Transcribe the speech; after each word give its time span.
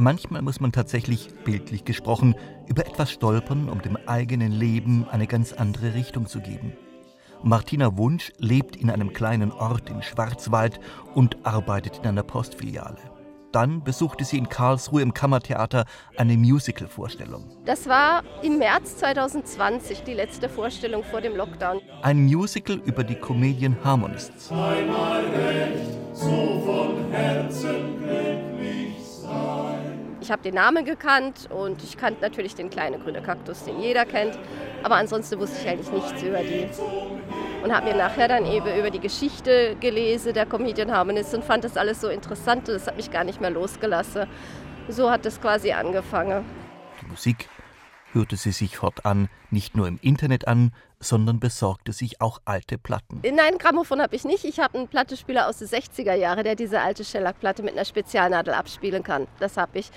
Manchmal 0.00 0.42
muss 0.42 0.60
man 0.60 0.70
tatsächlich, 0.70 1.28
bildlich 1.42 1.84
gesprochen, 1.84 2.36
über 2.68 2.86
etwas 2.86 3.10
stolpern, 3.10 3.68
um 3.68 3.82
dem 3.82 3.96
eigenen 4.06 4.52
Leben 4.52 5.08
eine 5.10 5.26
ganz 5.26 5.52
andere 5.52 5.94
Richtung 5.94 6.26
zu 6.26 6.38
geben. 6.40 6.72
Martina 7.42 7.98
Wunsch 7.98 8.32
lebt 8.38 8.76
in 8.76 8.90
einem 8.90 9.12
kleinen 9.12 9.50
Ort 9.50 9.90
im 9.90 10.00
Schwarzwald 10.02 10.78
und 11.16 11.44
arbeitet 11.44 11.98
in 11.98 12.06
einer 12.06 12.22
Postfiliale. 12.22 12.98
Dann 13.50 13.82
besuchte 13.82 14.24
sie 14.24 14.38
in 14.38 14.48
Karlsruhe 14.48 15.02
im 15.02 15.14
Kammertheater 15.14 15.84
eine 16.16 16.36
Musical-Vorstellung. 16.36 17.50
Das 17.64 17.88
war 17.88 18.22
im 18.44 18.58
März 18.58 18.98
2020 18.98 20.02
die 20.02 20.14
letzte 20.14 20.48
Vorstellung 20.48 21.02
vor 21.02 21.22
dem 21.22 21.34
Lockdown. 21.34 21.80
Ein 22.02 22.24
Musical 22.24 22.76
über 22.84 23.02
die 23.02 23.16
Comedian 23.16 23.76
Harmonists. 23.82 24.52
Einmal 24.52 25.24
recht, 25.24 25.87
Ich 30.28 30.32
habe 30.32 30.42
den 30.42 30.56
Namen 30.56 30.84
gekannt 30.84 31.48
und 31.48 31.82
ich 31.82 31.96
kannte 31.96 32.20
natürlich 32.20 32.54
den 32.54 32.68
kleinen 32.68 33.02
grünen 33.02 33.22
Kaktus, 33.22 33.64
den 33.64 33.80
jeder 33.80 34.04
kennt. 34.04 34.38
Aber 34.82 34.96
ansonsten 34.96 35.40
wusste 35.40 35.58
ich 35.62 35.66
eigentlich 35.66 35.90
nichts 35.90 36.22
über 36.22 36.40
die 36.40 36.68
und 37.64 37.74
habe 37.74 37.86
mir 37.86 37.96
nachher 37.96 38.28
dann 38.28 38.44
eben 38.44 38.78
über 38.78 38.90
die 38.90 39.00
Geschichte 39.00 39.74
gelesen 39.80 40.34
der 40.34 40.44
Comedian 40.44 40.92
Harmonist 40.92 41.32
und 41.32 41.44
fand 41.44 41.64
das 41.64 41.78
alles 41.78 42.02
so 42.02 42.08
interessant. 42.08 42.68
Das 42.68 42.86
hat 42.86 42.98
mich 42.98 43.10
gar 43.10 43.24
nicht 43.24 43.40
mehr 43.40 43.48
losgelassen. 43.48 44.26
So 44.90 45.10
hat 45.10 45.24
es 45.24 45.40
quasi 45.40 45.72
angefangen. 45.72 46.44
Die 47.00 47.06
Musik 47.06 47.48
hörte 48.12 48.36
sie 48.36 48.52
sich 48.52 48.76
fortan 48.76 49.28
nicht 49.50 49.76
nur 49.76 49.86
im 49.86 49.98
Internet 50.02 50.46
an, 50.46 50.72
sondern 51.00 51.40
besorgte 51.40 51.92
sich 51.92 52.20
auch 52.20 52.40
alte 52.44 52.78
Platten. 52.78 53.20
Nein, 53.22 53.58
Grammophon 53.58 54.00
habe 54.00 54.16
ich 54.16 54.24
nicht. 54.24 54.44
Ich 54.44 54.58
habe 54.58 54.78
einen 54.78 54.88
Plattenspieler 54.88 55.48
aus 55.48 55.58
den 55.58 55.68
60er 55.68 56.14
Jahren, 56.14 56.44
der 56.44 56.54
diese 56.54 56.80
alte 56.80 57.04
Shellac-Platte 57.04 57.62
mit 57.62 57.74
einer 57.74 57.84
Spezialnadel 57.84 58.54
abspielen 58.54 59.02
kann. 59.02 59.26
Das 59.38 59.56
habe 59.56 59.78
ich. 59.78 59.90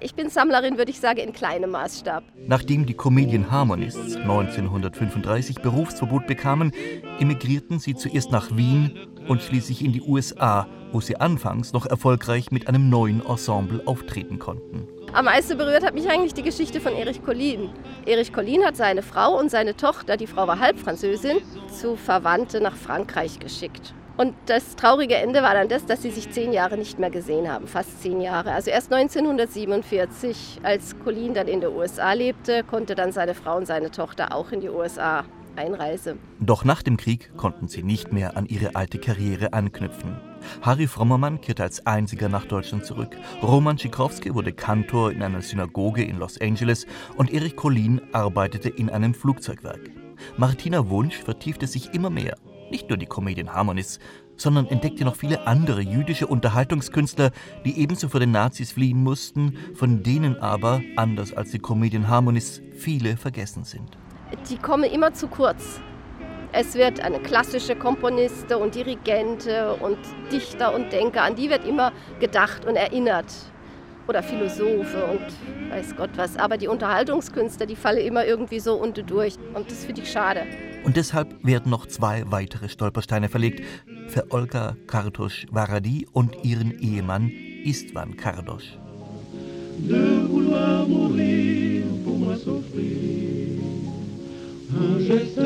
Ich 0.00 0.14
bin 0.14 0.28
Sammlerin, 0.28 0.78
würde 0.78 0.90
ich 0.90 1.00
sagen, 1.00 1.18
in 1.18 1.32
kleinem 1.32 1.70
Maßstab. 1.70 2.24
Nachdem 2.36 2.86
die 2.86 2.94
Comedian 2.94 3.50
Harmonists 3.50 4.16
1935 4.16 5.60
Berufsverbot 5.62 6.26
bekamen, 6.26 6.72
emigrierten 7.18 7.78
sie 7.78 7.94
zuerst 7.94 8.30
nach 8.30 8.56
Wien 8.56 8.98
und 9.28 9.42
schließlich 9.42 9.84
in 9.84 9.92
die 9.92 10.02
USA, 10.02 10.66
wo 10.96 11.00
sie 11.02 11.16
anfangs 11.16 11.74
noch 11.74 11.84
erfolgreich 11.84 12.50
mit 12.50 12.68
einem 12.68 12.88
neuen 12.88 13.22
Ensemble 13.26 13.82
auftreten 13.84 14.38
konnten. 14.38 14.88
Am 15.12 15.26
meisten 15.26 15.58
berührt 15.58 15.84
hat 15.84 15.92
mich 15.92 16.08
eigentlich 16.08 16.32
die 16.32 16.42
Geschichte 16.42 16.80
von 16.80 16.94
Erich 16.94 17.22
Collin. 17.22 17.68
Erich 18.06 18.32
Collin 18.32 18.64
hat 18.64 18.78
seine 18.78 19.02
Frau 19.02 19.38
und 19.38 19.50
seine 19.50 19.76
Tochter, 19.76 20.16
die 20.16 20.26
Frau 20.26 20.46
war 20.46 20.58
Halbfranzösin, 20.58 21.36
zu 21.70 21.96
Verwandte 21.96 22.62
nach 22.62 22.74
Frankreich 22.74 23.38
geschickt. 23.40 23.92
Und 24.16 24.32
das 24.46 24.74
traurige 24.74 25.16
Ende 25.16 25.42
war 25.42 25.52
dann 25.52 25.68
das, 25.68 25.84
dass 25.84 26.00
sie 26.00 26.10
sich 26.10 26.30
zehn 26.30 26.54
Jahre 26.54 26.78
nicht 26.78 26.98
mehr 26.98 27.10
gesehen 27.10 27.46
haben, 27.52 27.66
fast 27.66 28.00
zehn 28.00 28.22
Jahre. 28.22 28.52
Also 28.52 28.70
erst 28.70 28.90
1947, 28.90 30.60
als 30.62 30.98
Collin 31.00 31.34
dann 31.34 31.46
in 31.46 31.60
den 31.60 31.74
USA 31.74 32.14
lebte, 32.14 32.64
konnte 32.64 32.94
dann 32.94 33.12
seine 33.12 33.34
Frau 33.34 33.58
und 33.58 33.66
seine 33.66 33.90
Tochter 33.90 34.34
auch 34.34 34.50
in 34.50 34.62
die 34.62 34.70
USA 34.70 35.26
einreisen. 35.56 36.18
Doch 36.40 36.64
nach 36.64 36.82
dem 36.82 36.96
Krieg 36.96 37.36
konnten 37.36 37.68
sie 37.68 37.82
nicht 37.82 38.14
mehr 38.14 38.38
an 38.38 38.46
ihre 38.46 38.76
alte 38.76 38.98
Karriere 38.98 39.52
anknüpfen. 39.52 40.16
Harry 40.62 40.86
Frommermann 40.86 41.40
kehrte 41.40 41.62
als 41.62 41.86
einziger 41.86 42.28
nach 42.28 42.44
Deutschland 42.44 42.84
zurück. 42.84 43.16
Roman 43.42 43.76
Tschikowski 43.76 44.34
wurde 44.34 44.52
Kantor 44.52 45.12
in 45.12 45.22
einer 45.22 45.42
Synagoge 45.42 46.02
in 46.02 46.18
Los 46.18 46.40
Angeles 46.40 46.86
und 47.16 47.32
Erich 47.32 47.56
Collin 47.56 48.00
arbeitete 48.12 48.68
in 48.68 48.90
einem 48.90 49.14
Flugzeugwerk. 49.14 49.90
Martina 50.36 50.88
Wunsch 50.88 51.16
vertiefte 51.16 51.66
sich 51.66 51.94
immer 51.94 52.10
mehr. 52.10 52.36
Nicht 52.70 52.88
nur 52.88 52.98
die 52.98 53.06
Comedian 53.06 53.52
Harmonists, 53.52 54.00
sondern 54.36 54.66
entdeckte 54.66 55.04
noch 55.04 55.16
viele 55.16 55.46
andere 55.46 55.80
jüdische 55.80 56.26
Unterhaltungskünstler, 56.26 57.30
die 57.64 57.78
ebenso 57.78 58.08
vor 58.08 58.20
den 58.20 58.32
Nazis 58.32 58.72
fliehen 58.72 59.02
mussten, 59.02 59.56
von 59.74 60.02
denen 60.02 60.38
aber, 60.38 60.80
anders 60.96 61.32
als 61.32 61.52
die 61.52 61.58
Comedian 61.58 62.08
Harmonists, 62.08 62.60
viele 62.72 63.16
vergessen 63.16 63.64
sind. 63.64 63.96
Die 64.50 64.58
kommen 64.58 64.84
immer 64.84 65.12
zu 65.12 65.28
kurz. 65.28 65.80
Es 66.52 66.74
wird 66.74 67.00
eine 67.00 67.20
klassische 67.20 67.76
Komponiste 67.76 68.58
und 68.58 68.74
Dirigente 68.74 69.74
und 69.74 69.98
Dichter 70.32 70.74
und 70.74 70.92
Denker, 70.92 71.22
an 71.22 71.34
die 71.34 71.50
wird 71.50 71.66
immer 71.66 71.92
gedacht 72.20 72.64
und 72.64 72.76
erinnert. 72.76 73.32
Oder 74.08 74.22
Philosophe 74.22 75.04
und 75.04 75.70
weiß 75.70 75.96
Gott 75.96 76.10
was. 76.16 76.36
Aber 76.36 76.56
die 76.56 76.68
Unterhaltungskünstler, 76.68 77.66
die 77.66 77.74
fallen 77.74 78.06
immer 78.06 78.24
irgendwie 78.24 78.60
so 78.60 78.74
unten 78.74 79.04
durch. 79.04 79.34
Und 79.54 79.70
das 79.70 79.84
finde 79.84 80.02
ich 80.02 80.12
schade. 80.12 80.44
Und 80.84 80.96
deshalb 80.96 81.44
werden 81.44 81.70
noch 81.70 81.86
zwei 81.86 82.22
weitere 82.26 82.68
Stolpersteine 82.68 83.28
verlegt 83.28 83.62
für 84.06 84.30
Olga 84.30 84.76
Kardosch-Varadi 84.86 86.06
und 86.12 86.44
ihren 86.44 86.78
Ehemann 86.78 87.32
Istvan 87.64 88.16
Kardosch. 88.16 88.78
De 89.78 90.28
vouloir 90.28 90.86
mourir 90.88 91.84
pour 92.04 92.16
moi 92.16 92.34
un 94.78 94.98
geste 95.06 95.45